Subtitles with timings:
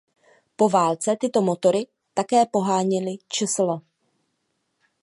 [0.55, 3.81] Po válce tyto motory také poháněly čsl.